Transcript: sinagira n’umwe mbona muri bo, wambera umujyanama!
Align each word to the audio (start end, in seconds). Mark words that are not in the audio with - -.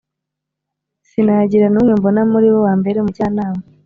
sinagira 1.09 1.67
n’umwe 1.69 1.93
mbona 1.99 2.21
muri 2.31 2.47
bo, 2.53 2.59
wambera 2.65 2.97
umujyanama! 3.01 3.61